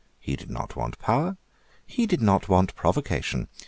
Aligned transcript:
He 0.19 0.35
did 0.35 0.49
not 0.49 0.75
want 0.75 0.97
power. 0.97 1.37
He 1.85 2.07
did 2.07 2.23
not 2.23 2.49
want 2.49 2.73
provocation. 2.73 3.49